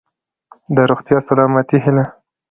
[0.75, 2.09] د روغتیا ،سلامتۍ هيله.💡